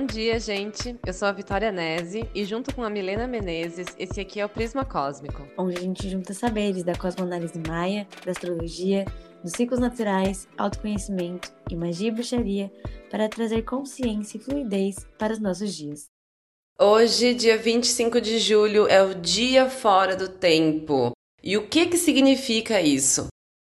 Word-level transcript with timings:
Bom 0.00 0.06
dia, 0.06 0.40
gente. 0.40 0.98
Eu 1.06 1.12
sou 1.12 1.28
a 1.28 1.32
Vitória 1.32 1.70
Nese 1.70 2.26
e 2.34 2.42
junto 2.42 2.74
com 2.74 2.82
a 2.82 2.88
Milena 2.88 3.26
Menezes, 3.26 3.86
esse 3.98 4.18
aqui 4.18 4.40
é 4.40 4.46
o 4.46 4.48
Prisma 4.48 4.82
Cósmico. 4.82 5.46
Onde 5.58 5.76
a 5.76 5.80
gente 5.80 6.08
junta 6.08 6.32
saberes 6.32 6.82
da 6.82 6.94
cosmoanálise 6.94 7.60
maia, 7.68 8.08
da 8.24 8.32
astrologia, 8.32 9.04
dos 9.44 9.52
ciclos 9.52 9.78
naturais, 9.78 10.48
autoconhecimento 10.56 11.52
e 11.70 11.76
magia 11.76 12.08
e 12.08 12.10
bruxaria 12.12 12.72
para 13.10 13.28
trazer 13.28 13.60
consciência 13.60 14.38
e 14.38 14.40
fluidez 14.40 15.06
para 15.18 15.34
os 15.34 15.38
nossos 15.38 15.74
dias. 15.74 16.06
Hoje, 16.80 17.34
dia 17.34 17.58
25 17.58 18.22
de 18.22 18.38
julho, 18.38 18.88
é 18.88 19.02
o 19.02 19.14
dia 19.14 19.68
fora 19.68 20.16
do 20.16 20.30
tempo. 20.30 21.12
E 21.42 21.58
o 21.58 21.68
que 21.68 21.84
que 21.84 21.98
significa 21.98 22.80
isso? 22.80 23.26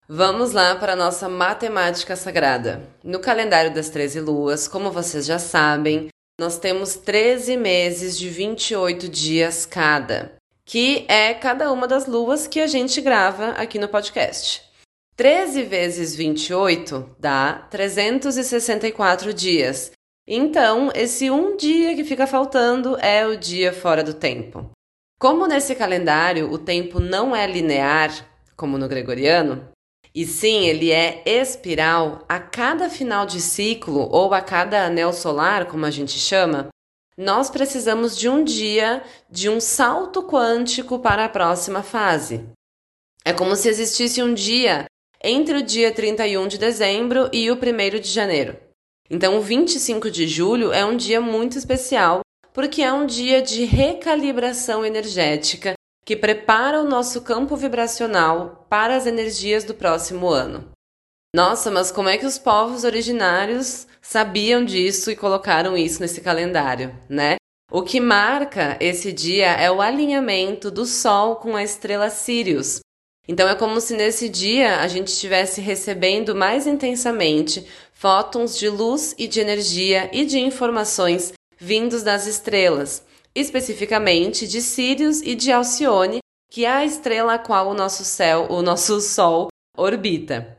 Vamos 0.07 0.53
lá 0.53 0.77
para 0.77 0.93
a 0.93 0.97
nossa 0.97 1.27
matemática 1.27 2.15
sagrada. 2.17 2.83
No 3.03 3.19
calendário 3.19 3.73
das 3.73 3.89
13 3.89 4.21
luas, 4.21 4.69
como 4.69 4.91
vocês 4.91 5.25
já 5.25 5.39
sabem, 5.39 6.11
nós 6.39 6.57
temos 6.57 6.95
13 6.95 7.57
meses 7.57 8.17
de 8.17 8.29
28 8.29 9.09
dias 9.09 9.67
cada, 9.67 10.37
que 10.65 11.05
é 11.09 11.35
cada 11.35 11.73
uma 11.73 11.89
das 11.89 12.07
luas 12.07 12.47
que 12.47 12.61
a 12.61 12.67
gente 12.67 13.01
grava 13.01 13.51
aqui 13.51 13.79
no 13.79 13.89
podcast. 13.89 14.63
13 15.17 15.65
vezes 15.65 16.15
28 16.15 17.17
dá 17.19 17.67
364 17.71 19.35
dias. 19.35 19.91
Então, 20.29 20.93
esse 20.95 21.29
um 21.29 21.57
dia 21.57 21.97
que 21.97 22.05
fica 22.05 22.25
faltando 22.25 22.97
é 23.01 23.27
o 23.27 23.37
dia 23.37 23.73
fora 23.73 24.05
do 24.05 24.15
tempo. 24.15 24.71
Como 25.19 25.49
nesse 25.49 25.75
calendário 25.75 26.53
o 26.53 26.59
tempo 26.59 27.01
não 27.01 27.35
é 27.35 27.45
linear, 27.49 28.13
como 28.57 28.79
no 28.79 28.87
gregoriano, 28.87 29.69
e 30.19 30.27
sim, 30.27 30.67
ele 30.67 30.91
é 30.91 31.23
espiral. 31.25 32.25
A 32.29 32.41
cada 32.41 32.91
final 32.91 33.25
de 33.25 33.41
ciclo, 33.41 34.09
ou 34.11 34.35
a 34.35 34.41
cada 34.41 34.87
anel 34.87 35.13
solar, 35.13 35.67
como 35.67 35.87
a 35.87 35.93
gente 35.93 36.19
chama, 36.19 36.71
nós 37.17 37.49
precisamos 37.49 38.19
de 38.19 38.29
um 38.29 38.43
dia 38.43 39.05
de 39.31 39.49
um 39.49 39.61
salto 39.61 40.21
quântico 40.25 40.99
para 40.99 41.25
a 41.25 41.29
próxima 41.29 41.85
fase. 41.85 42.45
É 43.25 43.33
como 43.33 43.55
se 43.55 43.69
existisse 43.69 44.21
um 44.21 44.35
dia 44.35 44.87
entre 45.23 45.59
o 45.59 45.63
dia 45.63 45.93
31 45.93 46.49
de 46.49 46.59
dezembro 46.59 47.31
e 47.33 47.49
o 47.49 47.55
1 47.55 48.01
de 48.01 48.09
janeiro. 48.09 48.59
Então, 49.09 49.39
o 49.39 49.41
25 49.41 50.11
de 50.11 50.27
julho 50.27 50.73
é 50.73 50.85
um 50.85 50.97
dia 50.97 51.21
muito 51.21 51.57
especial 51.57 52.23
porque 52.53 52.83
é 52.83 52.93
um 52.93 53.07
dia 53.07 53.41
de 53.41 53.65
recalibração 53.65 54.85
energética 54.85 55.75
que 56.09 56.17
prepara 56.17 56.81
o 56.81 56.89
nosso 56.89 57.21
campo 57.21 57.55
vibracional 57.55 58.67
para 58.71 58.97
as 58.97 59.05
energias 59.05 59.63
do 59.63 59.75
próximo 59.75 60.31
ano. 60.31 60.71
Nossa, 61.37 61.71
mas 61.71 61.91
como 61.91 62.09
é 62.09 62.17
que 62.17 62.25
os 62.25 62.39
povos 62.39 62.83
originários 62.83 63.87
sabiam 64.01 64.65
disso 64.65 65.11
e 65.11 65.17
colocaram 65.17 65.77
isso 65.77 66.01
nesse 66.01 66.23
calendário, 66.23 66.99
né? 67.11 67.37
O 67.71 67.83
que 67.83 68.01
marca 68.01 68.79
esse 68.81 69.13
dia 69.13 69.49
é 69.49 69.71
o 69.71 69.83
alinhamento 69.83 70.71
do 70.71 70.87
Sol 70.87 71.37
com 71.37 71.55
a 71.55 71.63
estrela 71.63 72.09
Sirius. 72.09 72.81
Então 73.29 73.47
é 73.47 73.55
como 73.55 73.79
se 73.79 73.95
nesse 73.95 74.31
dia 74.31 74.81
a 74.81 74.89
gente 74.89 75.09
estivesse 75.09 75.61
recebendo 75.61 76.35
mais 76.35 76.67
intensamente 76.67 77.67
fótons 77.93 78.59
de 78.59 78.71
luz 78.71 79.15
e 79.19 79.29
de 79.29 79.41
energia 79.41 80.09
e 80.11 80.25
de 80.25 80.39
informações 80.39 81.35
vindos 81.59 82.03
das 82.03 82.27
estrelas, 82.27 83.05
especificamente 83.35 84.47
de 84.47 84.61
Sirius 84.61 85.21
e 85.23 85.35
de 85.35 85.53
Alcione, 85.53 86.19
que 86.51 86.65
é 86.65 86.71
a 86.71 86.85
estrela 86.85 87.35
a 87.35 87.39
qual 87.39 87.69
o 87.69 87.75
nosso 87.75 88.05
céu, 88.05 88.47
o 88.51 88.63
nosso 88.63 89.01
Sol 89.01 89.49
orbita. 89.77 90.57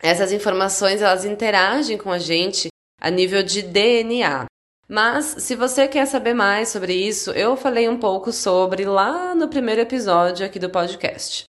Essas 0.00 0.32
informações 0.32 1.00
elas 1.00 1.24
interagem 1.24 1.96
com 1.96 2.10
a 2.10 2.18
gente 2.18 2.68
a 3.00 3.10
nível 3.10 3.42
de 3.42 3.62
DNA. 3.62 4.46
Mas 4.88 5.36
se 5.38 5.54
você 5.54 5.88
quer 5.88 6.06
saber 6.06 6.34
mais 6.34 6.68
sobre 6.68 6.94
isso, 6.94 7.30
eu 7.30 7.56
falei 7.56 7.88
um 7.88 7.98
pouco 7.98 8.32
sobre 8.32 8.84
lá 8.84 9.34
no 9.34 9.48
primeiro 9.48 9.80
episódio 9.80 10.44
aqui 10.44 10.58
do 10.58 10.70
podcast. 10.70 11.44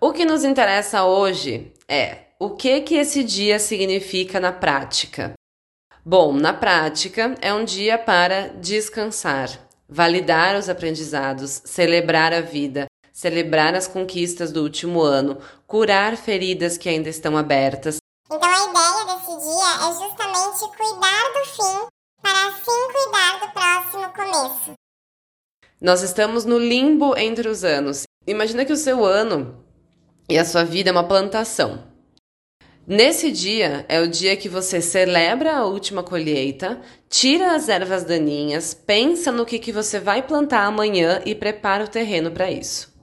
O 0.00 0.12
que 0.12 0.24
nos 0.24 0.44
interessa 0.44 1.04
hoje 1.04 1.72
é 1.88 2.26
o 2.38 2.50
que 2.50 2.80
que 2.82 2.96
esse 2.96 3.24
dia 3.24 3.58
significa 3.58 4.38
na 4.38 4.52
prática. 4.52 5.32
Bom, 6.04 6.32
na 6.32 6.52
prática 6.52 7.34
é 7.40 7.52
um 7.52 7.64
dia 7.64 7.98
para 7.98 8.48
descansar, 8.48 9.65
validar 9.88 10.56
os 10.56 10.68
aprendizados, 10.68 11.62
celebrar 11.64 12.32
a 12.32 12.40
vida, 12.40 12.86
celebrar 13.12 13.74
as 13.74 13.86
conquistas 13.86 14.52
do 14.52 14.62
último 14.62 15.00
ano, 15.00 15.38
curar 15.66 16.16
feridas 16.16 16.76
que 16.76 16.88
ainda 16.88 17.08
estão 17.08 17.36
abertas. 17.36 17.96
Então 18.30 18.42
a 18.42 18.70
ideia 18.70 19.04
desse 19.06 19.38
dia 19.38 19.70
é 19.76 19.92
justamente 19.94 20.76
cuidar 20.76 21.32
do 21.32 21.44
fim 21.50 21.86
para 22.20 22.48
assim 22.48 22.92
cuidar 22.92 23.40
do 23.40 23.52
próximo 23.52 24.12
começo. 24.12 24.72
Nós 25.80 26.02
estamos 26.02 26.44
no 26.44 26.58
limbo 26.58 27.16
entre 27.16 27.48
os 27.48 27.62
anos. 27.62 28.02
Imagina 28.26 28.64
que 28.64 28.72
o 28.72 28.76
seu 28.76 29.04
ano 29.04 29.64
e 30.28 30.38
a 30.38 30.44
sua 30.44 30.64
vida 30.64 30.90
é 30.90 30.92
uma 30.92 31.06
plantação. 31.06 31.95
Nesse 32.88 33.32
dia 33.32 33.84
é 33.88 34.00
o 34.00 34.06
dia 34.06 34.36
que 34.36 34.48
você 34.48 34.80
celebra 34.80 35.56
a 35.56 35.64
última 35.64 36.04
colheita, 36.04 36.80
tira 37.08 37.56
as 37.56 37.68
ervas 37.68 38.04
daninhas, 38.04 38.74
pensa 38.74 39.32
no 39.32 39.44
que, 39.44 39.58
que 39.58 39.72
você 39.72 39.98
vai 39.98 40.22
plantar 40.22 40.64
amanhã 40.64 41.20
e 41.26 41.34
prepara 41.34 41.84
o 41.84 41.88
terreno 41.88 42.30
para 42.30 42.48
isso. 42.48 42.94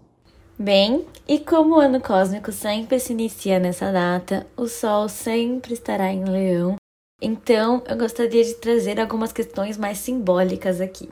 Bem, 0.58 1.06
e 1.28 1.38
como 1.38 1.76
o 1.76 1.80
ano 1.82 2.00
cósmico 2.00 2.50
sempre 2.54 2.98
se 2.98 3.12
inicia 3.12 3.60
nessa 3.60 3.92
data, 3.92 4.48
o 4.56 4.70
Sol 4.70 5.10
sempre 5.10 5.74
estará 5.74 6.14
em 6.14 6.24
Leão, 6.24 6.78
então 7.22 7.84
eu 7.86 7.98
gostaria 7.98 8.44
de 8.46 8.54
trazer 8.54 9.02
algumas 9.02 9.34
questões 9.34 9.78
mais 9.78 9.98
simbólicas 9.98 10.80
aqui. 10.80 11.10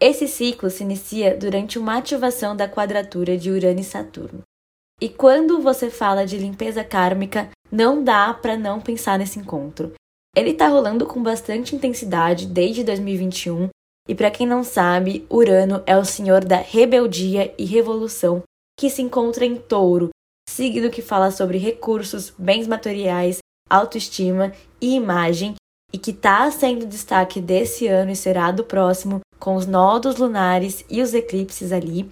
Esse 0.00 0.28
ciclo 0.28 0.70
se 0.70 0.84
inicia 0.84 1.36
durante 1.36 1.76
uma 1.76 1.98
ativação 1.98 2.54
da 2.54 2.68
quadratura 2.68 3.36
de 3.36 3.50
Urano 3.50 3.80
e 3.80 3.84
Saturno. 3.84 4.42
E 5.00 5.08
quando 5.08 5.60
você 5.60 5.90
fala 5.90 6.26
de 6.26 6.36
limpeza 6.36 6.84
kármica, 6.84 7.50
não 7.70 8.02
dá 8.02 8.34
para 8.34 8.56
não 8.56 8.80
pensar 8.80 9.18
nesse 9.18 9.38
encontro. 9.38 9.92
Ele 10.36 10.54
tá 10.54 10.68
rolando 10.68 11.06
com 11.06 11.22
bastante 11.22 11.74
intensidade 11.74 12.46
desde 12.46 12.84
2021, 12.84 13.68
e 14.08 14.14
para 14.14 14.30
quem 14.30 14.46
não 14.46 14.64
sabe, 14.64 15.26
Urano 15.30 15.82
é 15.86 15.96
o 15.96 16.04
senhor 16.04 16.44
da 16.44 16.56
rebeldia 16.56 17.54
e 17.58 17.64
revolução 17.64 18.42
que 18.78 18.88
se 18.88 19.02
encontra 19.02 19.44
em 19.44 19.56
Touro, 19.56 20.10
signo 20.48 20.90
que 20.90 21.02
fala 21.02 21.30
sobre 21.30 21.58
recursos, 21.58 22.32
bens 22.38 22.66
materiais, 22.66 23.38
autoestima 23.68 24.52
e 24.80 24.94
imagem, 24.94 25.54
e 25.92 25.98
que 25.98 26.12
está 26.12 26.50
sendo 26.50 26.86
destaque 26.86 27.40
desse 27.40 27.86
ano 27.86 28.10
e 28.10 28.16
será 28.16 28.50
do 28.50 28.64
próximo, 28.64 29.20
com 29.38 29.54
os 29.54 29.66
nodos 29.66 30.16
lunares 30.16 30.84
e 30.88 31.02
os 31.02 31.14
eclipses 31.14 31.72
ali, 31.72 32.10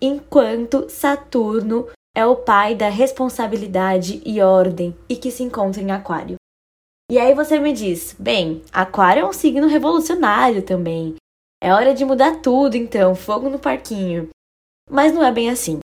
enquanto 0.00 0.88
Saturno 0.88 1.88
é 2.16 2.24
o 2.24 2.36
pai 2.36 2.74
da 2.74 2.88
responsabilidade 2.88 4.22
e 4.24 4.40
ordem 4.40 4.96
e 5.08 5.16
que 5.16 5.30
se 5.30 5.42
encontra 5.42 5.82
em 5.82 5.90
Aquário. 5.90 6.36
E 7.10 7.18
aí 7.18 7.34
você 7.34 7.58
me 7.58 7.72
diz: 7.72 8.14
bem, 8.18 8.62
Aquário 8.72 9.22
é 9.22 9.26
um 9.26 9.32
signo 9.32 9.66
revolucionário 9.66 10.62
também. 10.62 11.16
É 11.62 11.72
hora 11.72 11.94
de 11.94 12.04
mudar 12.04 12.40
tudo, 12.40 12.76
então, 12.76 13.14
fogo 13.14 13.48
no 13.48 13.58
parquinho. 13.58 14.28
Mas 14.88 15.12
não 15.12 15.24
é 15.24 15.32
bem 15.32 15.50
assim. 15.50 15.80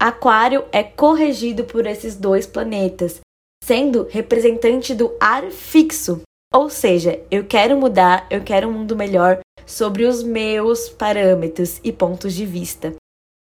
Aquário 0.00 0.64
é 0.72 0.82
corregido 0.82 1.64
por 1.64 1.86
esses 1.86 2.16
dois 2.16 2.46
planetas, 2.46 3.20
sendo 3.62 4.06
representante 4.10 4.94
do 4.94 5.14
ar 5.20 5.50
fixo. 5.50 6.22
Ou 6.54 6.70
seja, 6.70 7.22
eu 7.30 7.46
quero 7.46 7.76
mudar, 7.76 8.26
eu 8.30 8.42
quero 8.42 8.68
um 8.68 8.72
mundo 8.72 8.96
melhor 8.96 9.40
sobre 9.66 10.04
os 10.04 10.22
meus 10.22 10.88
parâmetros 10.88 11.78
e 11.84 11.92
pontos 11.92 12.32
de 12.32 12.46
vista. 12.46 12.94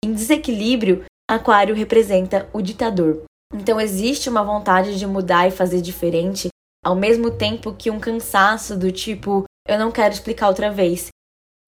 Em 0.06 0.14
desequilíbrio, 0.14 1.04
Aquário 1.32 1.74
representa 1.74 2.50
o 2.52 2.62
ditador. 2.62 3.24
Então 3.54 3.80
existe 3.80 4.30
uma 4.30 4.44
vontade 4.44 5.00
de 5.00 5.08
mudar 5.08 5.48
e 5.48 5.52
fazer 5.52 5.80
diferente, 5.80 6.50
ao 6.84 6.94
mesmo 6.94 7.32
tempo 7.32 7.74
que 7.74 7.90
um 7.90 8.02
cansaço 8.02 8.78
do 8.78 8.92
tipo, 8.92 9.46
eu 9.66 9.80
não 9.80 9.94
quero 9.94 10.14
explicar 10.14 10.50
outra 10.50 10.70
vez. 10.70 11.08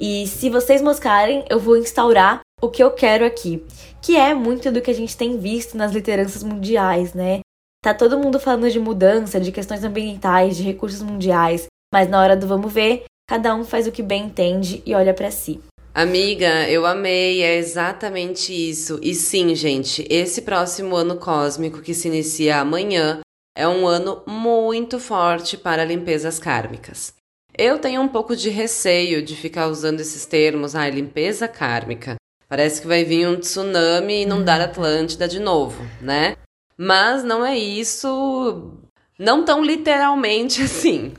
E 0.02 0.28
se 0.28 0.50
vocês 0.50 0.82
moscarem, 0.82 1.46
eu 1.50 1.62
vou 1.62 1.78
instaurar 1.78 2.42
o 2.62 2.68
que 2.68 2.84
eu 2.84 2.92
quero 2.92 3.26
aqui, 3.26 3.66
que 4.02 4.18
é 4.18 4.34
muito 4.34 4.70
do 4.70 4.82
que 4.82 4.92
a 4.92 4.94
gente 4.94 5.16
tem 5.16 5.38
visto 5.38 5.78
nas 5.78 5.94
lideranças 5.94 6.44
mundiais, 6.44 7.14
né? 7.14 7.40
Tá 7.82 7.94
todo 7.94 8.20
mundo 8.20 8.42
falando 8.42 8.70
de 8.70 8.82
mudança, 8.82 9.40
de 9.40 9.54
questões 9.54 9.86
ambientais, 9.86 10.58
de 10.58 10.64
recursos 10.64 11.02
mundiais, 11.02 11.68
mas 11.94 12.10
na 12.10 12.22
hora 12.22 12.36
do 12.36 12.46
vamos 12.48 12.74
ver, 12.74 13.06
cada 13.30 13.56
um 13.56 13.64
faz 13.64 13.88
o 13.88 13.94
que 13.94 14.04
bem 14.04 14.26
entende 14.26 14.84
e 14.86 14.94
olha 14.94 15.14
para 15.14 15.32
si. 15.32 15.62
Amiga, 15.96 16.68
eu 16.68 16.88
amei, 16.88 17.44
é 17.44 17.56
exatamente 17.56 18.52
isso. 18.52 19.00
E 19.04 19.14
sim, 19.14 19.54
gente, 19.54 20.04
esse 20.10 20.42
próximo 20.42 20.96
ano 20.96 21.18
cósmico 21.18 21.84
que 21.84 21.94
se 21.94 22.08
inicia 22.08 22.58
amanhã 22.58 23.20
é 23.56 23.68
um 23.68 23.86
ano 23.86 24.24
muito 24.26 25.00
forte 25.00 25.56
para 25.56 25.86
limpezas 25.86 26.40
kármicas. 26.40 27.14
Eu 27.56 27.78
tenho 27.78 28.02
um 28.02 28.08
pouco 28.08 28.36
de 28.36 28.50
receio 28.50 29.24
de 29.24 29.36
ficar 29.36 29.68
usando 29.68 30.00
esses 30.00 30.26
termos, 30.26 30.74
ah, 30.74 30.90
limpeza 30.90 31.48
kármica. 31.48 32.16
Parece 32.50 32.82
que 32.82 32.88
vai 32.88 33.04
vir 33.04 33.28
um 33.28 33.40
tsunami 33.40 34.14
e 34.16 34.22
inundar 34.24 34.62
a 34.62 34.66
Atlântida 34.66 35.28
de 35.28 35.40
novo, 35.40 35.84
né? 36.02 36.36
Mas 36.76 37.24
não 37.24 37.46
é 37.46 37.56
isso, 37.56 38.83
não 39.18 39.44
tão 39.44 39.64
literalmente 39.64 40.62
assim. 40.64 41.14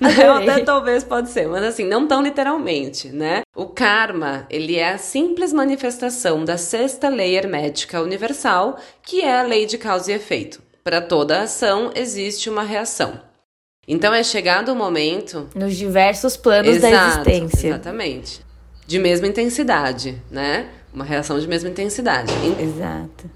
Né? 0.00 0.10
Até 0.52 0.64
talvez 0.64 1.04
pode 1.04 1.30
ser, 1.30 1.48
mas 1.48 1.62
assim, 1.62 1.84
não 1.84 2.06
tão 2.06 2.22
literalmente, 2.22 3.08
né? 3.08 3.42
O 3.54 3.66
karma, 3.66 4.46
ele 4.50 4.76
é 4.76 4.90
a 4.90 4.98
simples 4.98 5.52
manifestação 5.52 6.44
da 6.44 6.56
sexta 6.56 7.08
lei 7.08 7.36
hermética 7.36 8.00
universal, 8.00 8.78
que 9.02 9.20
é 9.20 9.40
a 9.40 9.42
lei 9.42 9.66
de 9.66 9.78
causa 9.78 10.12
e 10.12 10.14
efeito. 10.14 10.62
Para 10.82 11.00
toda 11.00 11.42
ação 11.42 11.90
existe 11.94 12.50
uma 12.50 12.62
reação. 12.62 13.20
Então 13.86 14.12
é 14.14 14.22
chegado 14.22 14.72
o 14.72 14.76
momento. 14.76 15.48
Nos 15.54 15.76
diversos 15.76 16.36
planos 16.36 16.76
Exato, 16.76 17.24
da 17.24 17.30
existência. 17.30 17.68
Exatamente. 17.68 18.40
De 18.86 18.98
mesma 18.98 19.26
intensidade, 19.26 20.22
né? 20.30 20.68
Uma 20.92 21.04
reação 21.04 21.38
de 21.38 21.46
mesma 21.46 21.68
intensidade. 21.68 22.32
Exato. 22.58 23.30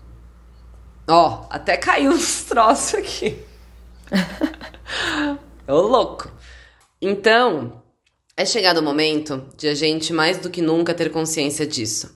Ó, 1.07 1.47
até 1.49 1.77
caiu 1.77 2.13
uns 2.13 2.45
troços 2.45 2.95
aqui. 2.95 3.48
Ô 5.69 5.81
louco. 5.81 6.31
Então, 7.01 7.83
é 8.37 8.45
chegado 8.45 8.79
o 8.79 8.83
momento 8.83 9.45
de 9.57 9.69
a 9.69 9.75
gente 9.75 10.13
mais 10.13 10.39
do 10.39 10.51
que 10.51 10.63
nunca 10.63 10.95
ter 10.95 11.11
consciência 11.11 11.67
disso. 11.67 12.13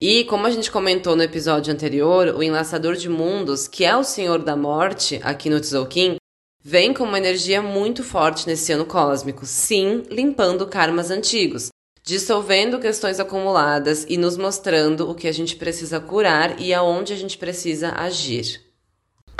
E 0.00 0.24
como 0.24 0.46
a 0.46 0.50
gente 0.50 0.70
comentou 0.70 1.16
no 1.16 1.22
episódio 1.22 1.72
anterior, 1.72 2.28
o 2.36 2.42
enlaçador 2.42 2.94
de 2.94 3.08
mundos, 3.08 3.66
que 3.66 3.84
é 3.84 3.96
o 3.96 4.04
Senhor 4.04 4.38
da 4.38 4.56
Morte 4.56 5.20
aqui 5.24 5.50
no 5.50 5.60
Tzolk'in, 5.60 6.16
vem 6.62 6.94
com 6.94 7.04
uma 7.04 7.18
energia 7.18 7.60
muito 7.60 8.04
forte 8.04 8.46
nesse 8.46 8.72
ano 8.72 8.86
cósmico, 8.86 9.44
sim, 9.44 10.04
limpando 10.10 10.66
karmas 10.66 11.10
antigos, 11.10 11.68
dissolvendo 12.04 12.78
questões 12.78 13.18
acumuladas 13.18 14.06
e 14.08 14.16
nos 14.16 14.36
mostrando 14.36 15.10
o 15.10 15.14
que 15.14 15.26
a 15.26 15.32
gente 15.32 15.56
precisa 15.56 15.98
curar 15.98 16.60
e 16.60 16.72
aonde 16.72 17.12
a 17.12 17.16
gente 17.16 17.36
precisa 17.36 17.92
agir. 17.96 18.67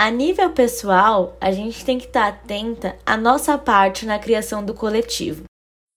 A 0.01 0.13
nível 0.13 0.51
pessoal, 0.51 1.37
a 1.41 1.51
gente 1.51 1.85
tem 1.85 1.99
que 1.99 2.07
estar 2.07 2.29
atenta 2.29 2.97
à 3.05 3.17
nossa 3.17 3.59
parte 3.59 4.07
na 4.07 4.17
criação 4.17 4.65
do 4.65 4.73
coletivo. 4.73 5.43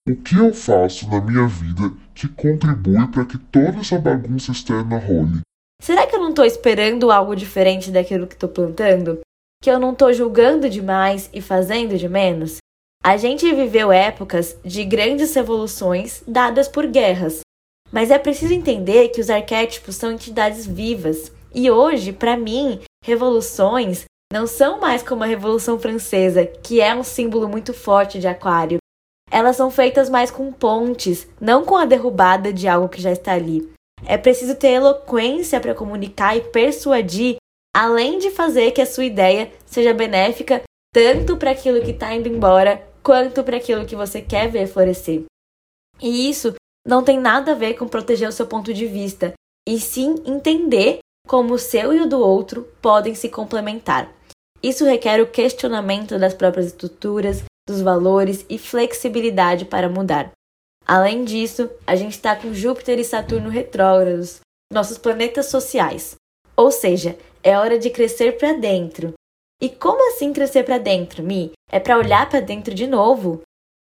O 0.10 0.16
que 0.16 0.36
eu 0.36 0.52
faço 0.56 1.08
na 1.08 1.22
minha 1.22 1.48
vida 1.48 1.96
que 2.16 2.28
contribui 2.28 3.08
para 3.10 3.26
que 3.26 3.38
toda 3.38 3.78
essa 3.78 4.00
bagunça 4.00 4.52
externa 4.52 4.98
role? 4.98 5.42
Será 5.80 6.08
que 6.08 6.16
eu 6.16 6.20
não 6.20 6.32
estou 6.32 6.44
esperando 6.44 7.12
algo 7.12 7.36
diferente 7.36 7.92
daquilo 7.92 8.26
que 8.26 8.34
estou 8.34 8.50
plantando? 8.50 9.20
Que 9.62 9.70
eu 9.70 9.80
não 9.80 9.92
estou 9.92 10.12
julgando 10.12 10.68
demais 10.68 11.30
e 11.32 11.40
fazendo 11.40 11.96
de 11.96 12.10
menos? 12.10 12.58
A 13.04 13.18
gente 13.18 13.54
viveu 13.54 13.92
épocas 13.92 14.58
de 14.66 14.84
grandes 14.84 15.32
revoluções 15.36 16.24
dadas 16.28 16.68
por 16.68 16.88
guerras, 16.88 17.42
mas 17.92 18.10
é 18.10 18.18
preciso 18.18 18.52
entender 18.52 19.10
que 19.10 19.22
os 19.22 19.30
arquétipos 19.30 19.96
são 19.96 20.12
entidades 20.12 20.66
vivas. 20.66 21.32
E 21.54 21.70
hoje, 21.70 22.12
para 22.12 22.36
mim, 22.36 22.80
revoluções 23.04 24.06
não 24.32 24.48
são 24.48 24.80
mais 24.80 25.04
como 25.04 25.24
a 25.24 25.28
Revolução 25.28 25.78
Francesa, 25.78 26.46
que 26.46 26.80
é 26.80 26.96
um 26.96 27.04
símbolo 27.04 27.50
muito 27.50 27.74
forte 27.74 28.20
de 28.20 28.28
Aquário, 28.28 28.78
elas 29.30 29.56
são 29.56 29.72
feitas 29.72 30.10
mais 30.10 30.30
com 30.30 30.52
pontes, 30.52 31.28
não 31.40 31.66
com 31.66 31.76
a 31.76 31.86
derrubada 31.86 32.52
de 32.52 32.68
algo 32.68 32.90
que 32.90 33.02
já 33.02 33.12
está 33.12 33.34
ali. 33.34 33.70
É 34.06 34.18
preciso 34.18 34.56
ter 34.56 34.70
eloquência 34.70 35.60
para 35.60 35.76
comunicar 35.76 36.36
e 36.36 36.42
persuadir, 36.42 37.38
além 37.76 38.20
de 38.20 38.30
fazer 38.30 38.72
que 38.72 38.82
a 38.82 38.86
sua 38.86 39.06
ideia 39.06 39.52
seja 39.66 39.94
benéfica 39.94 40.62
tanto 40.94 41.38
para 41.38 41.52
aquilo 41.52 41.82
que 41.82 41.92
está 41.92 42.14
indo 42.14 42.28
embora, 42.28 42.86
quanto 43.02 43.44
para 43.44 43.58
aquilo 43.58 43.86
que 43.86 43.96
você 43.96 44.22
quer 44.22 44.50
ver 44.50 44.68
florescer. 44.68 45.24
E 46.02 46.30
isso 46.30 46.54
não 46.86 47.04
tem 47.04 47.18
nada 47.18 47.54
a 47.54 47.56
ver 47.56 47.76
com 47.76 47.88
proteger 47.88 48.28
o 48.28 48.34
seu 48.34 48.46
ponto 48.46 48.74
de 48.74 48.86
vista, 48.86 49.34
e 49.68 49.80
sim 49.80 50.16
entender 50.26 51.00
como 51.28 51.54
o 51.54 51.60
seu 51.60 51.94
e 51.94 52.02
o 52.02 52.08
do 52.08 52.20
outro 52.20 52.68
podem 52.82 53.16
se 53.16 53.30
complementar. 53.30 54.12
Isso 54.62 54.86
requer 54.86 55.22
o 55.22 55.28
questionamento 55.28 56.20
das 56.20 56.34
próprias 56.34 56.68
estruturas, 56.68 57.44
dos 57.68 57.82
valores 57.82 58.46
e 58.50 58.58
flexibilidade 58.58 59.66
para 59.66 59.90
mudar. 59.90 60.32
Além 60.86 61.24
disso, 61.24 61.70
a 61.86 61.96
gente 61.96 62.14
está 62.14 62.36
com 62.36 62.54
Júpiter 62.54 63.00
e 63.00 63.04
Saturno 63.04 63.50
retrógrados, 63.50 64.40
nossos 64.72 64.98
planetas 64.98 65.48
sociais. 65.48 66.16
Ou 66.56 66.72
seja, 66.72 67.18
é 67.44 67.58
hora 67.58 67.80
de 67.80 67.90
crescer 67.90 68.38
para 68.38 68.54
dentro. 68.54 69.14
E 69.62 69.70
como 69.70 70.10
assim 70.10 70.34
crescer 70.34 70.64
para 70.64 70.78
dentro, 70.78 71.24
Mi? 71.24 71.52
É 71.72 71.80
para 71.80 71.98
olhar 71.98 72.30
para 72.30 72.40
dentro 72.40 72.74
de 72.74 72.88
novo? 72.88 73.42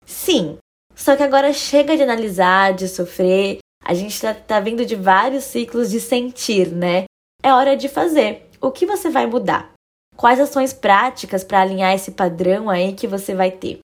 Sim, 0.05 0.57
só 0.95 1.15
que 1.15 1.23
agora 1.23 1.53
chega 1.53 1.95
de 1.95 2.03
analisar, 2.03 2.73
de 2.73 2.87
sofrer. 2.87 3.59
A 3.83 3.93
gente 3.93 4.13
está 4.13 4.33
tá 4.33 4.59
vindo 4.59 4.85
de 4.85 4.95
vários 4.95 5.43
ciclos 5.43 5.91
de 5.91 5.99
sentir, 5.99 6.69
né? 6.69 7.05
É 7.47 7.53
hora 7.53 7.77
de 7.77 7.87
fazer. 7.87 8.45
O 8.59 8.71
que 8.71 8.85
você 8.85 9.09
vai 9.09 9.25
mudar? 9.25 9.71
Quais 10.17 10.37
ações 10.37 10.73
práticas 10.73 11.45
para 11.45 11.61
alinhar 11.61 11.95
esse 11.95 12.11
padrão 12.11 12.69
aí 12.69 12.91
que 12.91 13.07
você 13.07 13.33
vai 13.33 13.51
ter? 13.51 13.79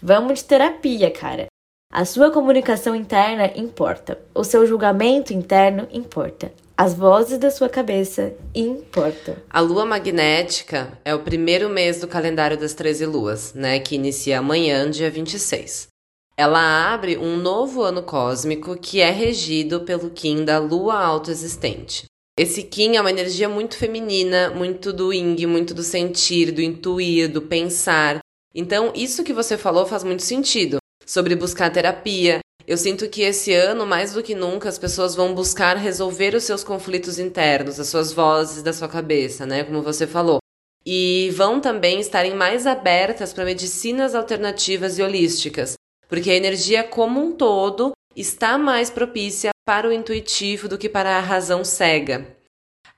Vamos 0.00 0.38
de 0.38 0.44
terapia, 0.44 1.10
cara. 1.10 1.46
A 1.92 2.04
sua 2.04 2.30
comunicação 2.30 2.94
interna 2.94 3.50
importa. 3.56 4.20
O 4.32 4.44
seu 4.44 4.64
julgamento 4.68 5.32
interno 5.32 5.88
importa. 5.90 6.52
As 6.76 6.94
vozes 6.94 7.38
da 7.38 7.50
sua 7.50 7.68
cabeça 7.68 8.34
importam. 8.54 9.34
A 9.50 9.58
lua 9.58 9.84
magnética 9.84 10.96
é 11.04 11.12
o 11.12 11.24
primeiro 11.24 11.68
mês 11.68 12.00
do 12.00 12.06
calendário 12.06 12.56
das 12.56 12.72
13 12.72 13.04
luas, 13.04 13.52
né? 13.52 13.80
Que 13.80 13.96
inicia 13.96 14.38
amanhã, 14.38 14.88
dia 14.88 15.10
26. 15.10 15.88
Ela 16.36 16.92
abre 16.94 17.18
um 17.18 17.36
novo 17.36 17.82
ano 17.82 18.04
cósmico 18.04 18.78
que 18.78 19.00
é 19.00 19.10
regido 19.10 19.80
pelo 19.80 20.08
Kim 20.08 20.44
da 20.44 20.60
lua 20.60 20.96
autoexistente. 20.96 22.06
Esse 22.38 22.62
Kim 22.62 22.94
é 22.94 23.00
uma 23.00 23.10
energia 23.10 23.48
muito 23.48 23.76
feminina, 23.76 24.48
muito 24.50 24.92
do 24.92 25.12
yin, 25.12 25.44
muito 25.46 25.74
do 25.74 25.82
sentir, 25.82 26.52
do 26.52 26.62
intuir, 26.62 27.28
do 27.28 27.42
pensar. 27.42 28.20
Então, 28.54 28.92
isso 28.94 29.24
que 29.24 29.32
você 29.32 29.58
falou 29.58 29.84
faz 29.84 30.04
muito 30.04 30.22
sentido 30.22 30.78
sobre 31.04 31.34
buscar 31.34 31.68
terapia. 31.72 32.38
Eu 32.64 32.76
sinto 32.76 33.08
que 33.08 33.22
esse 33.22 33.52
ano, 33.52 33.84
mais 33.84 34.12
do 34.12 34.22
que 34.22 34.36
nunca, 34.36 34.68
as 34.68 34.78
pessoas 34.78 35.16
vão 35.16 35.34
buscar 35.34 35.76
resolver 35.76 36.36
os 36.36 36.44
seus 36.44 36.62
conflitos 36.62 37.18
internos, 37.18 37.80
as 37.80 37.88
suas 37.88 38.12
vozes 38.12 38.62
da 38.62 38.72
sua 38.72 38.86
cabeça, 38.86 39.44
né? 39.44 39.64
Como 39.64 39.82
você 39.82 40.06
falou. 40.06 40.38
E 40.86 41.30
vão 41.34 41.60
também 41.60 41.98
estarem 41.98 42.36
mais 42.36 42.68
abertas 42.68 43.32
para 43.32 43.44
medicinas 43.44 44.14
alternativas 44.14 44.96
e 44.96 45.02
holísticas, 45.02 45.74
porque 46.08 46.30
a 46.30 46.36
energia 46.36 46.84
como 46.84 47.20
um 47.20 47.32
todo 47.32 47.90
está 48.14 48.56
mais 48.56 48.90
propícia 48.90 49.50
para 49.68 49.86
o 49.86 49.92
intuitivo 49.92 50.66
do 50.66 50.78
que 50.78 50.88
para 50.88 51.18
a 51.18 51.20
razão 51.20 51.62
cega. 51.62 52.34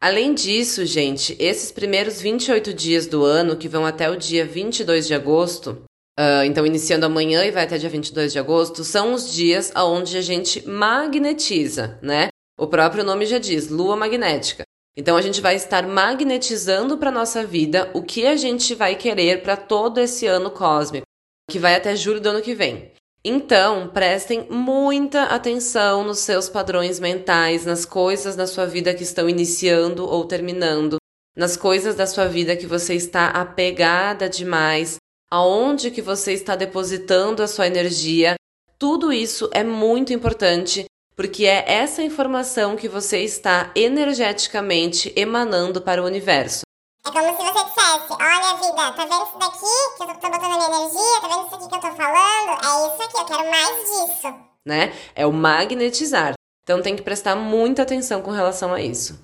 Além 0.01 0.33
disso, 0.33 0.87
gente, 0.87 1.35
esses 1.37 1.73
primeiros 1.73 2.21
28 2.21 2.73
dias 2.73 3.09
do 3.09 3.25
ano, 3.25 3.57
que 3.57 3.67
vão 3.67 3.85
até 3.85 4.09
o 4.09 4.15
dia 4.15 4.47
22 4.47 5.09
de 5.09 5.13
agosto, 5.13 5.83
uh, 6.17 6.45
então 6.45 6.65
iniciando 6.65 7.05
amanhã 7.05 7.45
e 7.45 7.51
vai 7.51 7.65
até 7.65 7.77
dia 7.77 7.91
22 7.91 8.33
de 8.33 8.39
agosto, 8.39 8.85
são 8.85 9.15
os 9.15 9.33
dias 9.33 9.73
onde 9.75 10.17
a 10.17 10.21
gente 10.21 10.65
magnetiza, 10.65 11.99
né? 12.01 12.29
O 12.57 12.69
próprio 12.69 13.03
nome 13.03 13.27
já 13.27 13.41
diz, 13.41 13.69
lua 13.69 13.97
magnética. 13.97 14.63
Então 14.97 15.17
a 15.17 15.23
gente 15.23 15.41
vai 15.41 15.57
estar 15.57 15.85
magnetizando 15.89 16.97
para 16.97 17.11
nossa 17.11 17.45
vida 17.45 17.91
o 17.95 18.01
que 18.01 18.25
a 18.29 18.37
gente 18.37 18.77
vai 18.77 18.95
querer 18.95 19.43
para 19.43 19.57
todo 19.57 19.99
esse 19.99 20.25
ano 20.25 20.53
cósmico, 20.53 21.05
que 21.51 21.59
vai 21.59 21.75
até 21.75 21.97
julho 21.97 22.21
do 22.21 22.29
ano 22.29 22.41
que 22.41 22.55
vem. 22.55 22.93
Então, 23.23 23.89
prestem 23.89 24.47
muita 24.49 25.25
atenção 25.25 26.03
nos 26.03 26.21
seus 26.21 26.49
padrões 26.49 26.99
mentais, 26.99 27.67
nas 27.67 27.85
coisas 27.85 28.35
da 28.35 28.47
sua 28.47 28.65
vida 28.65 28.95
que 28.95 29.03
estão 29.03 29.29
iniciando 29.29 30.09
ou 30.09 30.25
terminando, 30.25 30.97
nas 31.37 31.55
coisas 31.55 31.95
da 31.95 32.07
sua 32.07 32.27
vida 32.27 32.57
que 32.57 32.67
você 32.67 32.95
está 32.95 33.27
apegada 33.29 34.27
demais, 34.27 34.97
aonde 35.31 35.91
que 35.91 36.01
você 36.01 36.33
está 36.33 36.57
depositando 36.57 37.43
a 37.43 37.47
sua 37.47 37.67
energia. 37.67 38.37
Tudo 38.79 39.13
isso 39.13 39.51
é 39.53 39.63
muito 39.63 40.15
importante, 40.15 40.87
porque 41.15 41.45
é 41.45 41.63
essa 41.71 42.03
informação 42.03 42.75
que 42.75 42.89
você 42.89 43.19
está 43.23 43.71
energeticamente 43.77 45.13
emanando 45.15 45.83
para 45.83 46.03
o 46.03 46.07
universo. 46.07 46.63
É 47.07 47.11
como 47.11 47.31
se 47.31 47.43
você 47.43 47.65
dissesse, 47.65 48.13
olha 48.13 48.57
vida, 48.57 48.93
tá 48.93 49.07
vendo 49.07 49.25
isso 49.25 49.39
daqui 49.39 49.97
que 49.97 50.03
eu 50.03 50.07
tô, 50.07 50.15
tô 50.15 50.31
botando 50.31 50.45
a 50.45 50.49
minha 50.49 50.67
energia? 50.67 51.21
Tá 51.23 51.29
vendo 51.29 51.47
isso 51.47 51.55
aqui 51.55 51.69
que 51.69 51.75
eu 51.75 51.81
tô 51.81 51.97
falando? 51.97 52.51
É 52.51 52.95
isso 52.95 53.03
aqui, 53.03 53.17
eu 53.17 53.25
quero 53.25 53.51
mais 53.51 53.77
disso. 53.77 54.35
Né? 54.67 54.93
É 55.15 55.27
o 55.27 55.33
magnetizar. 55.33 56.35
Então 56.63 56.83
tem 56.83 56.95
que 56.95 57.03
prestar 57.03 57.35
muita 57.37 57.83
atenção 57.83 58.21
com 58.21 58.31
relação 58.31 58.75
a 58.75 58.81
isso. 58.83 59.19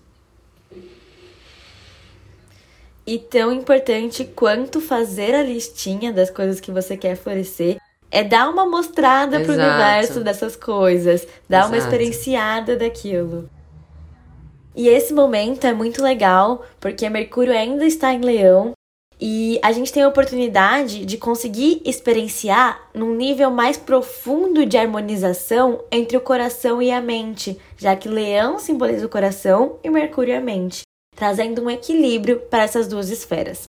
E 3.06 3.18
tão 3.18 3.52
importante 3.52 4.25
quanto 4.25 4.80
fazer 4.80 5.35
a 5.35 5.42
listinha 5.42 6.12
das 6.12 6.30
coisas 6.30 6.59
que 6.61 6.73
você 6.73 6.97
quer 6.97 7.14
florescer 7.14 7.76
é 8.11 8.25
dar 8.25 8.49
uma 8.49 8.66
mostrada 8.66 9.37
Exato. 9.37 9.45
pro 9.45 9.62
universo 9.62 10.21
dessas 10.21 10.56
coisas, 10.56 11.26
dar 11.49 11.59
Exato. 11.59 11.68
uma 11.68 11.78
experienciada 11.78 12.75
daquilo. 12.76 13.50
E 14.76 14.88
esse 14.88 15.14
momento 15.14 15.66
é 15.66 15.73
muito 15.73 16.02
legal 16.02 16.62
porque 16.78 17.09
Mercúrio 17.09 17.54
ainda 17.54 17.87
está 17.87 18.12
em 18.12 18.21
Leão 18.21 18.73
e 19.18 19.59
a 19.62 19.73
gente 19.73 19.90
tem 19.90 20.02
a 20.02 20.09
oportunidade 20.09 21.06
de 21.06 21.16
conseguir 21.16 21.80
experienciar 21.83 22.90
num 22.92 23.14
nível 23.14 23.50
mais 23.50 23.78
profundo 23.78 24.66
de 24.66 24.76
harmonização 24.76 25.83
entre 25.90 26.18
o 26.18 26.21
coração 26.21 26.83
e 26.83 26.90
a 26.90 27.00
mente, 27.00 27.59
já 27.78 27.97
que 27.97 28.11
Leão 28.11 28.59
simboliza 28.59 29.06
o 29.06 29.09
coração 29.09 29.78
e 29.83 29.88
Mercúrio 29.88 30.37
a 30.37 30.40
mente, 30.40 30.83
trazendo 31.16 31.62
um 31.62 31.71
equilíbrio 31.71 32.40
para 32.40 32.64
essas 32.64 32.87
duas 32.87 33.09
esferas. 33.09 33.64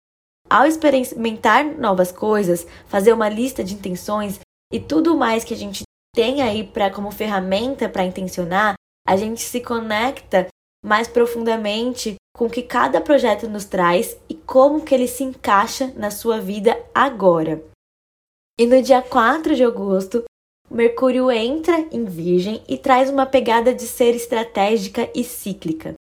ao 0.49 0.67
experimentar 0.67 1.65
novas 1.65 2.13
coisas, 2.13 2.67
fazer 2.87 3.13
uma 3.13 3.29
lista 3.29 3.65
de 3.65 3.75
intenções 3.75 4.39
e 4.71 4.79
tudo 4.79 5.17
mais 5.17 5.45
que 5.45 5.55
a 5.55 5.57
gente 5.57 5.83
tem 6.15 6.43
aí 6.43 6.63
para 6.63 6.91
como 6.91 7.11
ferramenta 7.11 7.89
para 7.89 8.05
intencionar, 8.05 8.75
a 9.09 9.17
gente 9.17 9.41
se 9.41 9.61
conecta 9.61 10.47
mais 10.85 11.07
profundamente 11.07 12.17
com 12.35 12.47
o 12.47 12.51
que 12.51 12.63
cada 12.63 13.01
projeto 13.01 13.49
nos 13.49 13.65
traz 13.65 14.17
e 14.29 14.35
como 14.35 14.83
que 14.83 14.95
ele 14.95 15.07
se 15.07 15.23
encaixa 15.23 15.93
na 15.97 16.11
sua 16.11 16.41
vida 16.41 16.79
agora. 16.95 17.63
E 18.59 18.67
no 18.67 18.83
dia 18.83 19.01
4 19.01 19.55
de 19.55 19.65
agosto, 19.65 20.25
Mercúrio 20.71 21.31
entra 21.31 21.79
em 21.93 22.05
Virgem 22.05 22.63
e 22.67 22.79
traz 22.79 23.11
uma 23.11 23.27
pegada 23.27 23.75
de 23.75 23.83
ser 23.83 24.15
estratégica 24.15 25.11
e 25.15 25.23
cíclica. 25.23 25.95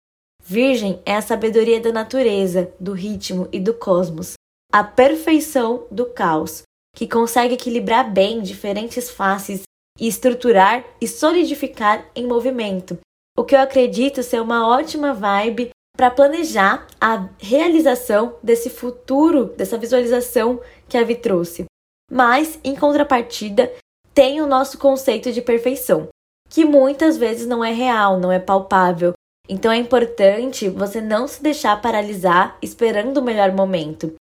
Virgem 0.43 1.01
é 1.05 1.15
a 1.15 1.21
sabedoria 1.21 1.79
da 1.79 1.91
natureza, 1.91 2.73
do 2.79 2.93
ritmo 2.93 3.47
e 3.51 3.59
do 3.59 3.73
cosmos, 3.73 4.33
a 4.71 4.83
perfeição 4.83 5.85
do 5.91 6.05
caos, 6.05 6.63
que 6.95 7.07
consegue 7.07 7.55
equilibrar 7.55 8.11
bem 8.11 8.41
diferentes 8.41 9.09
faces 9.09 9.63
e 9.99 10.07
estruturar 10.07 10.85
e 11.01 11.07
solidificar 11.07 12.09
em 12.15 12.25
movimento, 12.25 12.97
o 13.39 13.43
que 13.45 13.55
eu 13.55 13.61
acredito 13.61 14.21
ser 14.21 14.41
uma 14.41 14.67
ótima 14.67 15.13
vibe 15.13 15.69
para 15.95 16.11
planejar 16.11 16.85
a 16.99 17.29
realização 17.39 18.35
desse 18.43 18.69
futuro, 18.69 19.45
dessa 19.55 19.77
visualização 19.77 20.59
que 20.89 20.97
a 20.97 21.05
Vi 21.05 21.15
trouxe. 21.15 21.63
Mas, 22.11 22.59
em 22.65 22.75
contrapartida, 22.75 23.71
tem 24.13 24.41
o 24.41 24.45
nosso 24.45 24.77
conceito 24.77 25.31
de 25.31 25.41
perfeição, 25.41 26.09
que 26.49 26.65
muitas 26.65 27.15
vezes 27.15 27.47
não 27.47 27.63
é 27.63 27.71
real, 27.71 28.19
não 28.19 28.29
é 28.29 28.39
palpável. 28.39 29.13
Então 29.47 29.71
é 29.71 29.77
importante 29.77 30.67
você 30.67 30.99
não 30.99 31.25
se 31.25 31.41
deixar 31.41 31.81
paralisar 31.81 32.57
esperando 32.61 33.19
o 33.19 33.23
melhor 33.23 33.53
momento. 33.53 34.15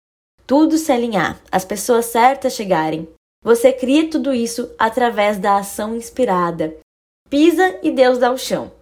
Tudo 0.46 0.78
se 0.78 0.92
alinhar, 0.92 1.40
as 1.50 1.64
pessoas 1.64 2.06
certas 2.06 2.52
chegarem. 2.52 3.08
Você 3.42 3.72
cria 3.72 4.08
tudo 4.08 4.32
isso 4.32 4.72
através 4.78 5.38
da 5.38 5.56
ação 5.56 5.96
inspirada. 5.96 6.76
Pisa 7.28 7.80
e 7.82 7.90
Deus 7.90 8.18
dá 8.18 8.30
o 8.30 8.38
chão. 8.38 8.77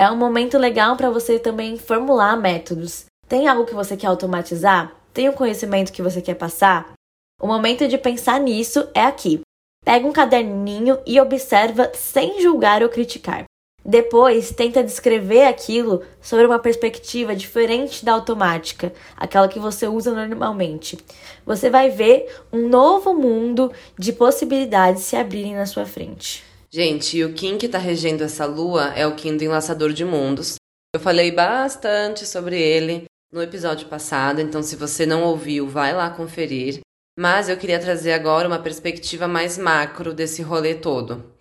É 0.00 0.10
um 0.10 0.16
momento 0.16 0.56
legal 0.56 0.96
para 0.96 1.10
você 1.10 1.38
também 1.38 1.76
formular 1.76 2.34
métodos. 2.34 3.04
Tem 3.28 3.46
algo 3.46 3.66
que 3.66 3.74
você 3.74 3.98
quer 3.98 4.06
automatizar? 4.06 4.96
Tem 5.12 5.28
um 5.28 5.34
conhecimento 5.34 5.92
que 5.92 6.00
você 6.00 6.22
quer 6.22 6.36
passar? 6.36 6.94
O 7.38 7.46
momento 7.46 7.86
de 7.86 7.98
pensar 7.98 8.40
nisso 8.40 8.88
é 8.94 9.02
aqui. 9.02 9.42
Pega 9.84 10.06
um 10.06 10.10
caderninho 10.10 10.98
e 11.06 11.20
observa 11.20 11.92
sem 11.92 12.40
julgar 12.40 12.82
ou 12.82 12.88
criticar. 12.88 13.44
Depois, 13.84 14.50
tenta 14.52 14.82
descrever 14.82 15.44
aquilo 15.44 16.02
sobre 16.18 16.46
uma 16.46 16.58
perspectiva 16.58 17.36
diferente 17.36 18.02
da 18.02 18.14
automática, 18.14 18.94
aquela 19.14 19.48
que 19.48 19.58
você 19.58 19.86
usa 19.86 20.14
normalmente. 20.14 20.96
Você 21.44 21.68
vai 21.68 21.90
ver 21.90 22.26
um 22.50 22.70
novo 22.70 23.12
mundo 23.12 23.70
de 23.98 24.14
possibilidades 24.14 25.02
se 25.02 25.14
abrirem 25.14 25.56
na 25.56 25.66
sua 25.66 25.84
frente. 25.84 26.49
Gente, 26.72 27.24
o 27.24 27.32
Kim 27.32 27.58
que 27.58 27.68
tá 27.68 27.78
regendo 27.78 28.22
essa 28.22 28.46
lua 28.46 28.94
é 28.94 29.04
o 29.04 29.16
Kim 29.16 29.36
do 29.36 29.42
Enlaçador 29.42 29.92
de 29.92 30.04
Mundos. 30.04 30.54
Eu 30.94 31.00
falei 31.00 31.32
bastante 31.32 32.24
sobre 32.24 32.60
ele 32.62 33.06
no 33.32 33.42
episódio 33.42 33.88
passado, 33.88 34.40
então 34.40 34.62
se 34.62 34.76
você 34.76 35.04
não 35.04 35.24
ouviu, 35.24 35.66
vai 35.66 35.92
lá 35.92 36.08
conferir. 36.10 36.78
Mas 37.18 37.48
eu 37.48 37.56
queria 37.56 37.80
trazer 37.80 38.12
agora 38.12 38.46
uma 38.46 38.62
perspectiva 38.62 39.26
mais 39.26 39.58
macro 39.58 40.14
desse 40.14 40.42
rolê 40.42 40.76
todo. 40.76 41.34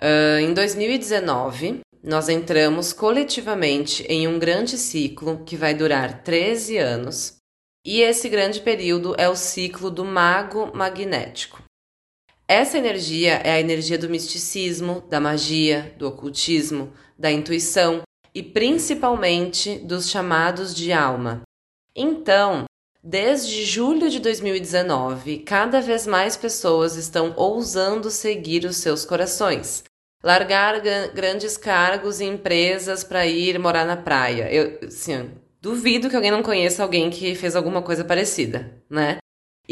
Uh, 0.00 0.38
em 0.40 0.54
2019, 0.54 1.80
nós 2.00 2.28
entramos 2.28 2.92
coletivamente 2.92 4.04
em 4.04 4.28
um 4.28 4.38
grande 4.38 4.78
ciclo 4.78 5.42
que 5.44 5.56
vai 5.56 5.74
durar 5.74 6.22
13 6.22 6.78
anos, 6.78 7.36
e 7.84 8.00
esse 8.00 8.28
grande 8.28 8.60
período 8.60 9.14
é 9.18 9.28
o 9.28 9.34
ciclo 9.34 9.90
do 9.90 10.04
mago 10.04 10.70
magnético. 10.72 11.61
Essa 12.54 12.76
energia 12.76 13.40
é 13.42 13.52
a 13.52 13.60
energia 13.60 13.96
do 13.96 14.10
misticismo, 14.10 15.02
da 15.08 15.18
magia, 15.18 15.94
do 15.96 16.06
ocultismo, 16.06 16.92
da 17.18 17.32
intuição 17.32 18.02
e 18.34 18.42
principalmente 18.42 19.78
dos 19.78 20.10
chamados 20.10 20.74
de 20.74 20.92
alma. 20.92 21.40
Então, 21.96 22.64
desde 23.02 23.64
julho 23.64 24.10
de 24.10 24.20
2019, 24.20 25.38
cada 25.38 25.80
vez 25.80 26.06
mais 26.06 26.36
pessoas 26.36 26.94
estão 26.96 27.32
ousando 27.38 28.10
seguir 28.10 28.66
os 28.66 28.76
seus 28.76 29.06
corações. 29.06 29.84
Largar 30.22 30.78
grandes 31.14 31.56
cargos 31.56 32.20
e 32.20 32.26
empresas 32.26 33.02
para 33.02 33.26
ir 33.26 33.58
morar 33.58 33.86
na 33.86 33.96
praia. 33.96 34.52
Eu, 34.52 34.78
assim, 34.86 35.30
duvido 35.58 36.10
que 36.10 36.16
alguém 36.16 36.30
não 36.30 36.42
conheça 36.42 36.82
alguém 36.82 37.08
que 37.08 37.34
fez 37.34 37.56
alguma 37.56 37.80
coisa 37.80 38.04
parecida, 38.04 38.76
né? 38.90 39.21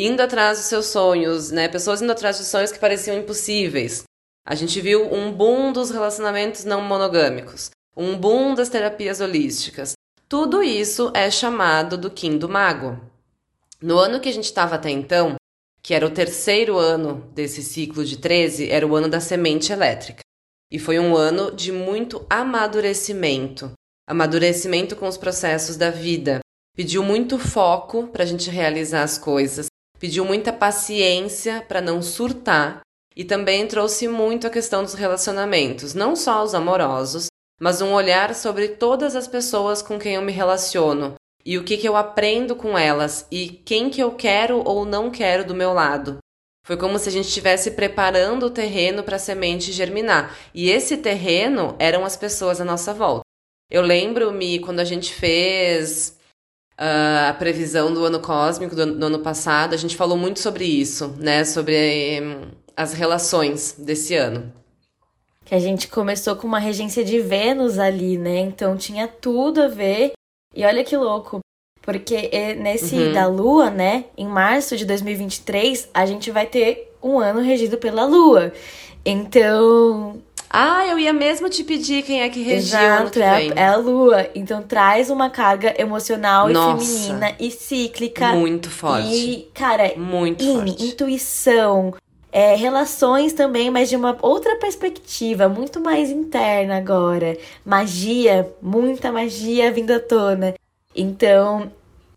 Indo 0.05 0.21
atrás 0.21 0.59
dos 0.59 0.67
seus 0.67 0.87
sonhos, 0.87 1.51
né? 1.51 1.69
Pessoas 1.69 2.03
indo 2.03 2.13
atrás 2.13 2.39
de 2.39 2.45
sonhos 2.45 2.73
que 2.73 2.79
pareciam 2.79 3.17
impossíveis. 3.17 4.05
A 4.47 4.55
gente 4.55 4.81
viu 4.81 5.13
um 5.13 5.33
boom 5.33 5.73
dos 5.73 5.91
relacionamentos 5.91 6.65
não 6.65 6.81
monogâmicos, 6.81 7.71
um 7.97 8.17
boom 8.17 8.55
das 8.55 8.69
terapias 8.69 9.21
holísticas. 9.21 9.93
Tudo 10.29 10.63
isso 10.63 11.11
é 11.15 11.31
chamado 11.31 11.99
do 11.99 12.11
Kim 12.11 12.39
do 12.39 12.49
Mago. 12.49 13.01
No 13.81 13.99
ano 13.99 14.21
que 14.21 14.29
a 14.29 14.33
gente 14.33 14.45
estava 14.45 14.77
até 14.77 14.91
então, 14.91 15.37
que 15.83 15.95
era 15.95 16.07
o 16.07 16.11
terceiro 16.11 16.79
ano 16.79 17.31
desse 17.35 17.63
ciclo 17.63 18.05
de 18.05 18.17
13, 18.17 18.71
era 18.71 18.87
o 18.87 18.95
ano 18.95 19.09
da 19.09 19.21
semente 19.21 19.73
elétrica. 19.73 20.21
E 20.71 20.79
foi 20.79 20.99
um 20.99 21.17
ano 21.17 21.51
de 21.51 21.73
muito 21.73 22.25
amadurecimento 22.29 23.73
amadurecimento 24.11 24.97
com 24.97 25.07
os 25.07 25.17
processos 25.17 25.77
da 25.77 25.89
vida. 25.89 26.41
Pediu 26.77 27.01
muito 27.01 27.39
foco 27.39 28.09
para 28.09 28.25
a 28.25 28.27
gente 28.27 28.51
realizar 28.51 29.05
as 29.05 29.17
coisas, 29.17 29.67
pediu 30.01 30.25
muita 30.25 30.53
paciência 30.53 31.63
para 31.69 31.83
não 31.83 32.01
surtar 32.01 32.81
e 33.15 33.23
também 33.23 33.67
trouxe 33.67 34.09
muito 34.09 34.47
a 34.47 34.51
questão 34.51 34.83
dos 34.83 34.95
relacionamentos, 34.95 35.93
não 35.93 36.17
só 36.17 36.43
os 36.43 36.55
amorosos, 36.55 37.27
mas 37.61 37.83
um 37.83 37.93
olhar 37.93 38.35
sobre 38.35 38.69
todas 38.69 39.15
as 39.15 39.29
pessoas 39.29 39.83
com 39.83 39.99
quem 39.99 40.15
eu 40.15 40.23
me 40.23 40.33
relaciono 40.33 41.15
e 41.45 41.59
o 41.59 41.65
que, 41.65 41.77
que 41.77 41.87
eu 41.87 41.97
aprendo 41.97 42.57
com 42.57 42.77
elas 42.79 43.27
e 43.31 43.49
quem 43.49 43.91
que 43.91 44.03
eu 44.03 44.13
quero 44.13 44.63
ou 44.65 44.87
não 44.87 45.11
quero 45.11 45.45
do 45.45 45.55
meu 45.55 45.75
lado. 45.75 46.19
Foi 46.65 46.77
como 46.77 46.99
se 46.99 47.09
a 47.09 47.13
gente 47.13 47.29
estivesse 47.29 47.73
preparando 47.73 48.47
o 48.47 48.51
terreno 48.51 49.03
para 49.03 49.17
a 49.17 49.19
semente 49.19 49.73
germinar. 49.73 50.39
E 50.55 50.71
esse 50.71 50.97
terreno 50.99 51.75
eram 51.79 52.05
as 52.05 52.17
pessoas 52.17 52.61
à 52.61 52.65
nossa 52.65 52.95
volta. 52.95 53.23
Eu 53.71 53.83
lembro-me 53.83 54.61
quando 54.61 54.81
a 54.81 54.85
gente 54.85 55.13
fez 55.13 56.20
uh, 56.81 57.29
a 57.29 57.35
previsão 57.35 57.93
do 57.93 58.05
ano 58.05 58.19
cósmico 58.19 58.75
do, 58.75 58.95
do, 58.95 59.07
ano 59.07 59.19
passado, 59.19 59.75
a 59.75 59.77
gente 59.77 59.97
falou 59.97 60.17
muito 60.17 60.41
sobre 60.41 60.65
isso, 60.65 61.15
né? 61.19 61.45
Sobre 61.45 62.21
um, 62.23 62.49
as 62.75 62.95
relações 62.95 63.75
desse 63.79 64.15
ano. 64.15 64.51
Que 65.45 65.55
a 65.55 65.59
gente 65.61 65.89
começou 65.89 66.35
com 66.37 66.47
uma 66.47 66.59
regência 66.59 67.05
de 67.05 67.21
Vênus 67.21 67.79
ali, 67.79 68.17
né? 68.17 68.39
Então 68.39 68.77
tinha 68.77 69.07
tudo 69.07 69.63
a 69.63 69.69
ver. 69.69 70.13
E 70.55 70.65
olha 70.65 70.83
que 70.83 70.97
louco. 70.97 71.41
Porque 71.83 72.31
nesse 72.57 72.95
uhum. 72.95 73.13
da 73.13 73.27
Lua, 73.27 73.71
né? 73.71 74.05
Em 74.17 74.27
março 74.27 74.77
de 74.77 74.85
2023, 74.85 75.89
a 75.93 76.07
gente 76.07 76.31
vai 76.31 76.47
ter 76.47 76.95
um 77.03 77.19
ano 77.19 77.41
regido 77.41 77.79
pela 77.79 78.05
Lua. 78.05 78.53
Então, 79.05 80.21
ah, 80.53 80.85
eu 80.85 80.99
ia 80.99 81.13
mesmo 81.13 81.49
te 81.49 81.63
pedir 81.63 82.03
quem 82.03 82.23
é 82.23 82.29
que 82.29 82.43
regiu 82.43 82.77
Exato, 82.77 83.21
é 83.21 83.29
a, 83.29 83.43
é 83.55 83.67
a 83.69 83.77
lua. 83.77 84.29
Então 84.35 84.61
traz 84.61 85.09
uma 85.09 85.31
carga 85.31 85.81
emocional 85.81 86.49
Nossa, 86.49 86.83
e 86.83 86.87
feminina 86.87 87.37
e 87.39 87.51
cíclica. 87.53 88.33
Muito 88.33 88.69
forte. 88.69 89.09
E, 89.09 89.49
cara, 89.55 89.95
muito 89.97 90.43
in, 90.43 90.57
forte. 90.57 90.85
intuição. 90.85 91.95
É, 92.33 92.57
relações 92.57 93.33
também, 93.33 93.71
mas 93.71 93.89
de 93.89 93.97
uma 93.97 94.17
outra 94.23 94.57
perspectiva, 94.57 95.49
muito 95.49 95.81
mais 95.81 96.11
interna 96.11 96.79
agora. 96.79 97.37
Magia, 97.65 98.53
muita 98.61 99.13
magia 99.13 99.71
vindo 99.71 99.93
à 99.93 100.01
tona. 100.01 100.55
Então. 100.95 101.71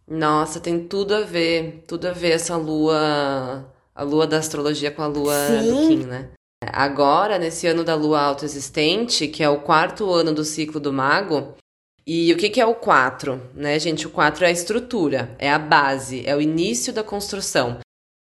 Nossa, 0.07 0.59
tem 0.59 0.79
tudo 0.79 1.15
a 1.15 1.21
ver, 1.21 1.83
tudo 1.87 2.07
a 2.07 2.11
ver 2.11 2.31
essa 2.31 2.55
lua, 2.55 3.65
a 3.95 4.03
lua 4.03 4.25
da 4.25 4.37
astrologia 4.37 4.89
com 4.89 5.03
a 5.03 5.07
lua 5.07 5.35
Sim. 5.47 5.69
do 5.69 5.87
Kim, 5.87 6.05
né? 6.05 6.29
Agora, 6.71 7.37
nesse 7.37 7.67
ano 7.67 7.83
da 7.83 7.95
lua 7.95 8.21
autoexistente, 8.21 9.27
que 9.27 9.43
é 9.43 9.49
o 9.49 9.61
quarto 9.61 10.11
ano 10.11 10.33
do 10.33 10.45
ciclo 10.45 10.79
do 10.79 10.93
mago, 10.93 11.55
e 12.05 12.33
o 12.33 12.37
que, 12.37 12.49
que 12.49 12.59
é 12.59 12.65
o 12.65 12.75
4? 12.75 13.41
Né, 13.55 13.79
gente? 13.79 14.05
O 14.05 14.09
4 14.09 14.43
é 14.43 14.47
a 14.49 14.51
estrutura, 14.51 15.35
é 15.39 15.49
a 15.49 15.57
base, 15.57 16.23
é 16.25 16.35
o 16.35 16.41
início 16.41 16.91
da 16.91 17.03
construção. 17.03 17.79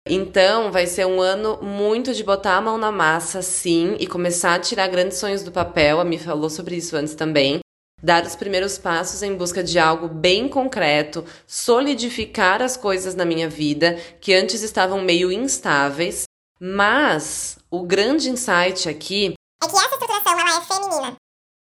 Então, 0.08 0.70
vai 0.70 0.86
ser 0.86 1.06
um 1.06 1.20
ano 1.20 1.58
muito 1.62 2.14
de 2.14 2.22
botar 2.22 2.56
a 2.56 2.60
mão 2.60 2.78
na 2.78 2.92
massa, 2.92 3.42
sim, 3.42 3.96
e 3.98 4.06
começar 4.06 4.54
a 4.54 4.58
tirar 4.58 4.86
grandes 4.86 5.18
sonhos 5.18 5.42
do 5.42 5.50
papel. 5.50 5.98
A 5.98 6.04
Mi 6.04 6.18
falou 6.18 6.50
sobre 6.50 6.76
isso 6.76 6.96
antes 6.96 7.14
também. 7.14 7.60
Dar 8.02 8.24
os 8.24 8.36
primeiros 8.36 8.76
passos 8.76 9.22
em 9.22 9.34
busca 9.34 9.64
de 9.64 9.78
algo 9.78 10.06
bem 10.06 10.46
concreto, 10.46 11.24
solidificar 11.46 12.60
as 12.60 12.76
coisas 12.76 13.14
na 13.14 13.24
minha 13.24 13.48
vida 13.48 13.98
que 14.20 14.34
antes 14.34 14.62
estavam 14.62 15.00
meio 15.00 15.32
instáveis 15.32 16.24
mas 16.60 17.58
o 17.70 17.82
grande 17.82 18.30
insight 18.30 18.88
aqui 18.88 19.34
é 19.62 19.66
que 19.66 19.76
essa 19.76 19.84
estruturação 19.84 20.38
ela 20.38 20.58
é 20.58 20.60
feminina. 20.60 21.16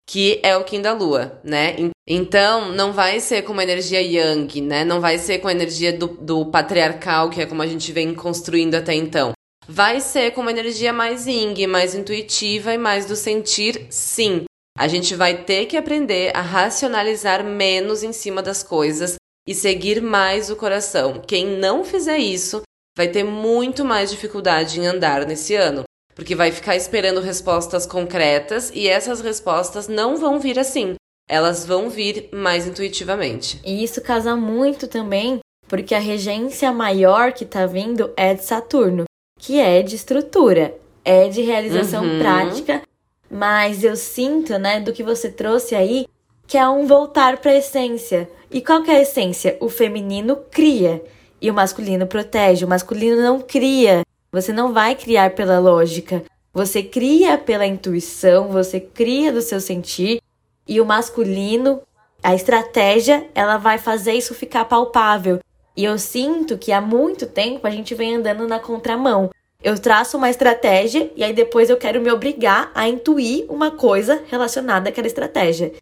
Que 0.09 0.41
é 0.43 0.57
o 0.57 0.65
Kim 0.65 0.83
da 0.83 0.93
Lua, 0.93 1.41
né? 1.45 1.77
Então, 2.07 2.73
não 2.73 2.93
vai 2.93 3.21
ser 3.21 3.43
com 3.43 3.53
uma 3.53 3.63
energia 3.63 4.03
yang, 4.03 4.61
né? 4.61 4.85
Não 4.85 5.01
vai 5.01 5.19
ser 5.19 5.39
com 5.39 5.49
a 5.49 5.53
energia 5.53 5.93
do, 5.93 6.09
do 6.09 6.47
patriarcal, 6.47 7.31
que 7.31 7.41
é 7.41 7.47
como 7.47 7.63
a 7.63 7.67
gente 7.67 7.93
vem 7.93 8.15
construindo 8.15 8.75
até 8.75 8.95
então. 8.95 9.33
Vai 9.69 10.01
ser 10.01 10.33
com 10.33 10.41
uma 10.41 10.51
energia 10.51 10.93
mais 10.93 11.27
yin, 11.27 11.67
mais 11.67 11.95
intuitiva 11.95 12.75
e 12.75 12.79
mais 12.79 13.07
do 13.07 13.15
sentir 13.15 13.87
sim. 13.91 14.45
A 14.77 14.89
gente 14.89 15.15
vai 15.15 15.45
ter 15.45 15.67
que 15.67 15.77
aprender 15.77 16.37
a 16.37 16.41
racionalizar 16.41 17.45
menos 17.45 18.03
em 18.03 18.13
cima 18.13 18.43
das 18.43 18.63
coisas 18.63 19.15
e 19.47 19.55
seguir 19.55 20.03
mais 20.03 20.51
o 20.51 20.57
coração. 20.57 21.23
Quem 21.27 21.47
não 21.47 21.85
fizer 21.85 22.19
isso 22.19 22.63
vai 22.97 23.09
ter 23.09 23.25
muito 23.25 23.85
mais 23.85 24.11
dificuldade 24.11 24.81
em 24.81 24.87
andar 24.87 25.27
nesse 25.27 25.55
ano, 25.55 25.85
porque 26.15 26.35
vai 26.35 26.53
ficar 26.53 26.77
esperando 26.77 27.21
respostas 27.21 27.87
concretas 27.87 28.71
e 28.75 28.89
essas 28.89 29.21
respostas 29.21 29.89
não 29.89 30.17
vão 30.17 30.39
vir 30.39 30.59
assim 30.59 30.97
elas 31.33 31.65
vão 31.65 31.89
vir 31.89 32.29
mais 32.31 32.67
intuitivamente. 32.67 33.59
E 33.65 33.83
isso 33.83 34.03
casa 34.03 34.37
muito 34.37 34.87
também, 34.87 35.41
porque 35.67 35.95
a 35.95 35.99
regência 35.99 36.71
maior 36.73 37.33
que 37.33 37.47
tá 37.47 37.65
vindo 37.65 38.13
é 38.17 38.35
de 38.35 38.45
Saturno, 38.45 39.05
que 39.39 39.59
é 39.59 39.83
de 39.83 39.97
estrutura, 39.97 40.77
é 41.03 41.29
de 41.29 41.41
realização 41.41 42.05
uhum. 42.05 42.19
prática, 42.19 42.83
mas 43.31 43.83
eu 43.83 43.97
sinto, 43.97 44.59
né, 44.59 44.79
do 44.81 44.93
que 44.93 45.03
você 45.03 45.31
trouxe 45.31 45.75
aí, 45.75 46.07
que 46.47 46.59
é 46.59 46.69
um 46.69 46.87
voltar 46.87 47.39
para 47.39 47.53
a 47.53 47.57
essência. 47.57 48.29
E 48.51 48.61
qual 48.61 48.83
que 48.83 48.91
é 48.91 48.97
a 48.97 49.03
essência? 49.03 49.57
O 49.59 49.71
feminino 49.71 50.37
cria 50.51 51.03
e 51.43 51.51
o 51.51 51.55
masculino 51.55 52.07
protege. 52.07 52.65
O 52.65 52.69
masculino 52.69 53.21
não 53.21 53.41
cria. 53.41 54.03
Você 54.31 54.53
não 54.53 54.73
vai 54.73 54.95
criar 54.95 55.35
pela 55.35 55.59
lógica. 55.59 56.23
Você 56.55 56.83
cria 56.83 57.37
pela 57.37 57.67
intuição, 57.67 58.49
você 58.49 58.79
cria 58.79 59.33
do 59.33 59.43
seu 59.43 59.61
sentir 59.61 60.23
e 60.69 60.81
o 60.81 60.87
masculino, 60.87 61.83
a 62.23 62.35
estratégia, 62.35 63.27
ela 63.35 63.57
vai 63.57 63.79
fazer 63.79 64.13
isso 64.13 64.35
ficar 64.35 64.67
palpável. 64.67 65.41
E 65.77 65.85
eu 65.85 65.99
sinto 65.99 66.57
que 66.57 66.71
há 66.71 66.81
muito 66.81 67.27
tempo 67.27 67.67
a 67.67 67.71
gente 67.71 67.95
vem 67.95 68.17
andando 68.17 68.47
na 68.47 68.61
contramão. 68.61 69.31
Eu 69.63 69.79
traço 69.79 70.17
uma 70.17 70.31
estratégia 70.31 71.11
e 71.17 71.25
aí 71.25 71.33
depois 71.33 71.71
eu 71.71 71.77
quero 71.77 72.01
me 72.01 72.13
obrigar 72.13 72.71
a 72.75 72.87
intuir 72.87 73.47
uma 73.49 73.71
coisa 73.71 74.23
relacionada 74.29 74.91
àquela 74.91 75.07
estratégia. 75.07 75.73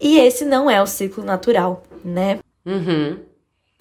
E 0.00 0.18
esse 0.18 0.44
não 0.44 0.70
é 0.70 0.82
o 0.82 0.86
ciclo 0.86 1.22
natural, 1.22 1.82
né? 2.04 2.38
Uhum. 2.64 3.18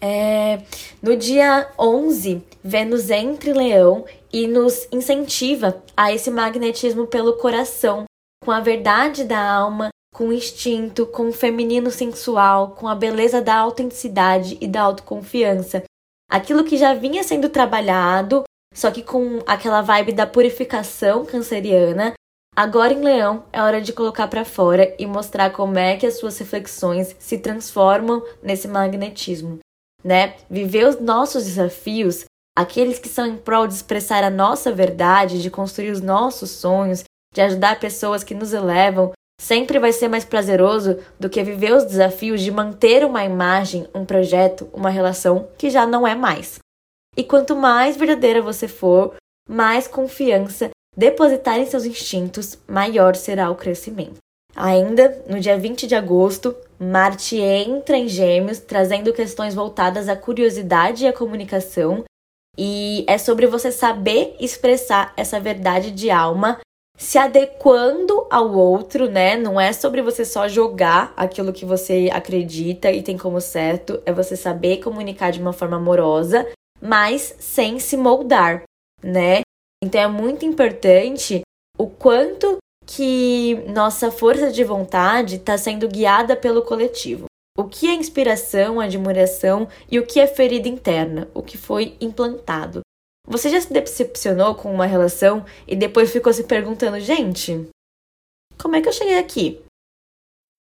É, 0.02 0.62
no 1.02 1.16
dia 1.16 1.72
11, 1.78 2.44
Vênus 2.64 3.10
entra 3.10 3.50
em 3.50 3.54
Leão 3.54 4.06
e 4.32 4.48
nos 4.48 4.88
incentiva 4.92 5.84
a 5.96 6.14
esse 6.14 6.30
magnetismo 6.30 7.08
pelo 7.08 7.38
coração, 7.38 8.06
com 8.44 8.52
a 8.52 8.60
verdade 8.60 9.24
da 9.24 9.40
alma 9.40 9.90
com 10.18 10.30
o 10.30 10.34
instinto, 10.34 11.06
com 11.06 11.28
o 11.28 11.32
feminino 11.32 11.92
sensual, 11.92 12.72
com 12.72 12.88
a 12.88 12.96
beleza 12.96 13.40
da 13.40 13.56
autenticidade 13.56 14.58
e 14.60 14.68
da 14.68 14.82
autoconfiança. 14.82 15.84
Aquilo 16.28 16.64
que 16.64 16.76
já 16.76 16.96
vinha 16.96 17.24
sendo 17.24 17.50
trabalhado, 17.50 18.44
só 18.74 18.90
que 18.90 19.04
com 19.04 19.40
aquela 19.46 19.84
vibe 19.84 20.14
da 20.14 20.26
purificação 20.26 21.24
canceriana, 21.24 22.14
agora 22.56 22.94
em 22.94 23.04
Leão 23.04 23.44
é 23.54 23.62
hora 23.62 23.80
de 23.80 23.94
colocar 23.94 24.28
para 24.28 24.44
fora 24.44 24.92
e 24.98 25.06
mostrar 25.06 25.52
como 25.52 25.78
é 25.78 25.96
que 25.98 26.08
as 26.08 26.18
suas 26.18 26.36
reflexões 26.40 27.16
se 27.20 27.38
transformam 27.38 28.24
nesse 28.42 28.68
magnetismo, 28.68 29.60
né? 30.08 30.36
Viver 30.50 30.88
os 30.88 31.00
nossos 31.00 31.44
desafios, 31.44 32.24
aqueles 32.58 32.98
que 32.98 33.10
são 33.10 33.28
em 33.28 33.38
prol 33.38 33.68
de 33.68 33.74
expressar 33.74 34.24
a 34.24 34.30
nossa 34.30 34.72
verdade, 34.72 35.42
de 35.42 35.52
construir 35.52 35.92
os 35.92 36.02
nossos 36.02 36.50
sonhos, 36.50 37.04
de 37.34 37.42
ajudar 37.42 37.80
pessoas 37.80 38.24
que 38.24 38.34
nos 38.34 38.54
elevam, 38.54 39.12
Sempre 39.40 39.78
vai 39.78 39.92
ser 39.92 40.08
mais 40.08 40.26
prazeroso 40.26 40.98
do 41.20 41.30
que 41.30 41.44
viver 41.44 41.72
os 41.72 41.86
desafios 41.86 42.42
de 42.42 42.50
manter 42.50 43.06
uma 43.06 43.24
imagem, 43.24 43.88
um 43.94 44.04
projeto, 44.04 44.68
uma 44.74 44.90
relação 44.90 45.48
que 45.58 45.70
já 45.70 45.86
não 45.86 46.08
é 46.08 46.16
mais. 46.16 46.58
E 47.16 47.24
quanto 47.24 47.56
mais 47.56 47.96
verdadeira 47.96 48.42
você 48.42 48.68
for, 48.68 49.16
mais 49.48 49.88
confiança 49.88 50.72
depositar 50.96 51.60
em 51.60 51.68
seus 51.68 51.86
instintos, 51.86 52.58
maior 52.68 53.16
será 53.16 53.52
o 53.52 53.56
crescimento. 53.56 54.18
Ainda 54.56 55.24
no 55.30 55.40
dia 55.40 55.58
20 55.58 55.86
de 55.86 55.94
agosto, 55.94 56.56
Marte 56.80 57.38
entra 57.38 57.98
em 57.98 58.08
Gêmeos, 58.08 58.60
trazendo 58.60 59.14
questões 59.14 59.56
voltadas 59.56 60.08
à 60.08 60.16
curiosidade 60.16 61.04
e 61.04 61.08
à 61.08 61.14
comunicação, 61.14 62.04
e 62.58 63.04
é 63.08 63.18
sobre 63.18 63.48
você 63.48 63.72
saber 63.72 64.36
expressar 64.40 65.14
essa 65.16 65.40
verdade 65.40 65.92
de 65.92 66.10
alma 66.10 66.60
se 66.98 67.20
adequando 67.20 68.26
ao 68.30 68.52
outro, 68.56 69.08
né? 69.08 69.38
Não 69.38 69.62
é 69.62 69.72
sobre 69.72 70.02
você 70.02 70.26
só 70.26 70.48
jogar 70.48 71.14
aquilo 71.16 71.54
que 71.54 71.64
você 71.64 72.10
acredita 72.12 72.92
e 72.92 73.04
tem 73.04 73.16
como 73.18 73.40
certo, 73.40 74.02
é 74.04 74.12
você 74.12 74.36
saber 74.36 74.78
comunicar 74.78 75.32
de 75.32 75.40
uma 75.40 75.54
forma 75.54 75.78
amorosa, 75.78 76.48
mas 76.82 77.36
sem 77.40 77.78
se 77.78 77.96
moldar, 77.96 78.64
né? 79.04 79.42
Então 79.84 80.02
é 80.02 80.08
muito 80.08 80.44
importante 80.44 81.42
o 81.78 81.88
quanto 81.88 82.58
que 82.88 83.56
nossa 83.68 84.10
força 84.10 84.50
de 84.50 84.64
vontade 84.64 85.36
está 85.36 85.58
sendo 85.58 85.90
guiada 85.90 86.38
pelo 86.38 86.62
coletivo. 86.62 87.26
O 87.58 87.66
que 87.66 87.88
é 87.88 87.94
inspiração, 87.94 88.80
admiração 88.80 89.68
e 89.92 90.00
o 90.00 90.06
que 90.06 90.20
é 90.20 90.26
ferida 90.26 90.70
interna, 90.70 91.28
o 91.34 91.44
que 91.44 91.58
foi 91.58 91.98
implantado. 92.00 92.82
Você 93.28 93.50
já 93.50 93.60
se 93.60 93.74
decepcionou 93.74 94.56
com 94.56 94.74
uma 94.74 94.86
relação 94.86 95.46
e 95.68 95.76
depois 95.76 96.12
ficou 96.12 96.32
se 96.32 96.46
perguntando, 96.46 97.00
gente, 97.00 97.68
como 98.58 98.78
é 98.78 98.82
que 98.82 98.88
eu 98.88 98.94
cheguei 98.94 99.18
aqui? 99.18 99.62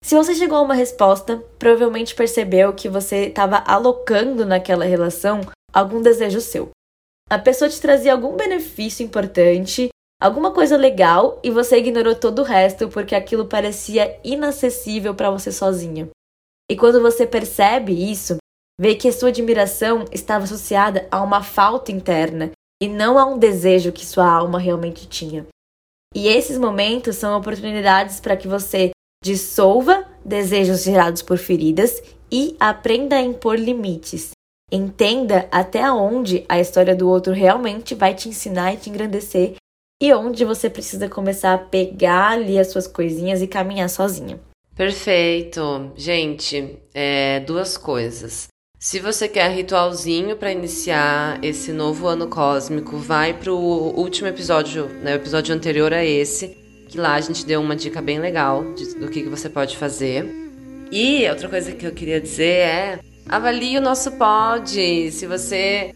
Se 0.03 0.15
você 0.15 0.35
chegou 0.35 0.57
a 0.57 0.61
uma 0.61 0.73
resposta, 0.73 1.37
provavelmente 1.57 2.13
percebeu 2.13 2.73
que 2.73 2.89
você 2.89 3.27
estava 3.27 3.57
alocando 3.65 4.45
naquela 4.45 4.85
relação 4.85 5.41
algum 5.73 6.01
desejo 6.01 6.41
seu. 6.41 6.69
A 7.29 7.39
pessoa 7.39 7.69
te 7.69 7.79
trazia 7.79 8.11
algum 8.11 8.35
benefício 8.35 9.05
importante, 9.05 9.89
alguma 10.19 10.51
coisa 10.51 10.75
legal 10.75 11.39
e 11.43 11.49
você 11.49 11.77
ignorou 11.77 12.15
todo 12.15 12.39
o 12.39 12.45
resto 12.45 12.89
porque 12.89 13.15
aquilo 13.15 13.45
parecia 13.45 14.19
inacessível 14.23 15.13
para 15.13 15.31
você 15.31 15.51
sozinha. 15.51 16.09
E 16.69 16.75
quando 16.75 17.01
você 17.01 17.25
percebe 17.25 17.93
isso, 17.93 18.37
vê 18.79 18.95
que 18.95 19.07
a 19.07 19.13
sua 19.13 19.29
admiração 19.29 20.05
estava 20.11 20.43
associada 20.43 21.07
a 21.09 21.21
uma 21.21 21.41
falta 21.41 21.91
interna 21.91 22.51
e 22.81 22.87
não 22.87 23.17
a 23.17 23.25
um 23.25 23.37
desejo 23.37 23.91
que 23.91 24.05
sua 24.05 24.29
alma 24.29 24.59
realmente 24.59 25.07
tinha. 25.07 25.45
E 26.13 26.27
esses 26.27 26.57
momentos 26.57 27.15
são 27.15 27.37
oportunidades 27.37 28.19
para 28.19 28.37
que 28.37 28.47
você 28.47 28.91
dissolva 29.23 30.05
desejos 30.23 30.83
gerados 30.83 31.21
por 31.21 31.37
feridas 31.37 32.01
e 32.31 32.55
aprenda 32.59 33.15
a 33.15 33.21
impor 33.21 33.57
limites. 33.57 34.31
Entenda 34.71 35.47
até 35.51 35.89
onde 35.91 36.45
a 36.49 36.59
história 36.59 36.95
do 36.95 37.07
outro 37.07 37.33
realmente 37.33 37.95
vai 37.95 38.13
te 38.13 38.29
ensinar 38.29 38.73
e 38.73 38.77
te 38.77 38.89
engrandecer 38.89 39.55
e 40.01 40.13
onde 40.13 40.45
você 40.45 40.69
precisa 40.69 41.09
começar 41.09 41.53
a 41.53 41.57
pegar 41.57 42.31
ali 42.31 42.59
as 42.59 42.67
suas 42.67 42.87
coisinhas 42.87 43.41
e 43.41 43.47
caminhar 43.47 43.89
sozinha. 43.89 44.39
Perfeito. 44.75 45.91
Gente, 45.95 46.77
é, 46.93 47.39
duas 47.39 47.77
coisas. 47.77 48.47
Se 48.79 48.99
você 48.99 49.27
quer 49.27 49.49
ritualzinho 49.49 50.37
para 50.37 50.51
iniciar 50.51 51.43
esse 51.43 51.71
novo 51.71 52.05
ano 52.05 52.27
cósmico, 52.27 52.95
vai 52.97 53.33
pro 53.33 53.57
último 53.57 54.27
episódio, 54.27 54.85
né, 55.01 55.13
o 55.13 55.15
episódio 55.15 55.55
anterior 55.55 55.91
a 55.91 56.05
esse, 56.05 56.55
que 56.87 56.97
lá 56.97 57.15
a 57.15 57.21
gente 57.21 57.43
deu 57.43 57.59
uma 57.59 57.75
dica 57.75 58.03
bem 58.03 58.19
legal 58.19 58.63
de, 58.75 58.93
do 58.99 59.09
que, 59.09 59.23
que 59.23 59.29
você 59.29 59.49
pode 59.49 59.75
fazer. 59.75 60.31
E 60.91 61.27
outra 61.27 61.49
coisa 61.49 61.71
que 61.71 61.87
eu 61.87 61.91
queria 61.91 62.21
dizer 62.21 62.59
é: 62.67 62.99
avalie 63.27 63.79
o 63.79 63.81
nosso 63.81 64.11
pod. 64.11 65.11
Se 65.11 65.25
você 65.25 65.91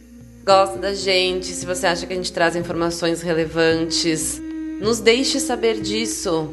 gosta 0.45 0.77
da 0.77 0.93
gente, 0.93 1.47
se 1.47 1.65
você 1.65 1.87
acha 1.87 2.05
que 2.05 2.13
a 2.13 2.15
gente 2.15 2.31
traz 2.31 2.55
informações 2.55 3.21
relevantes, 3.21 4.41
nos 4.79 4.99
deixe 4.99 5.39
saber 5.39 5.79
disso 5.79 6.49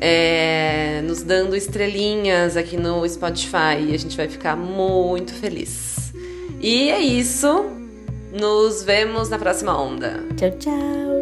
é, 0.00 1.02
nos 1.04 1.22
dando 1.22 1.56
estrelinhas 1.56 2.56
aqui 2.56 2.76
no 2.76 3.08
Spotify. 3.08 3.92
A 3.92 3.96
gente 3.96 4.16
vai 4.16 4.28
ficar 4.28 4.56
muito 4.56 5.32
feliz. 5.34 6.12
E 6.60 6.90
é 6.90 7.00
isso. 7.00 7.66
Nos 8.32 8.82
vemos 8.82 9.28
na 9.28 9.38
próxima 9.38 9.80
onda. 9.80 10.22
Tchau, 10.36 10.50
tchau. 10.58 11.17